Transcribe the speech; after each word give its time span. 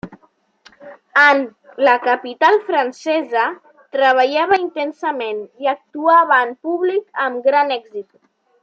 En 1.23 1.41
la 1.87 1.93
capital 2.07 2.57
francesa 2.71 3.45
treballava 3.99 4.61
intensament 4.65 5.45
i 5.67 5.71
actuava 5.77 6.45
en 6.49 6.59
públic 6.69 7.25
amb 7.29 7.47
gran 7.51 7.77
èxit. 7.81 8.09